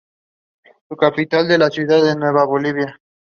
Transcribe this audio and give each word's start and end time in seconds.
Su 0.89 0.95
capital 0.97 1.51
es 1.51 1.59
la 1.59 1.69
ciudad 1.69 2.03
de 2.03 2.15
Nueva 2.15 2.43
Bolivia. 2.47 2.99